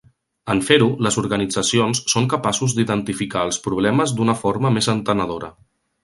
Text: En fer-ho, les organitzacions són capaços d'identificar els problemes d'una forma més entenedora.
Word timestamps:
En 0.51 0.61
fer-ho, 0.67 0.85
les 1.07 1.17
organitzacions 1.21 2.01
són 2.13 2.29
capaços 2.33 2.73
d'identificar 2.77 3.43
els 3.49 3.59
problemes 3.67 4.15
d'una 4.21 4.37
forma 4.45 4.73
més 4.79 4.89
entenedora. 4.99 5.51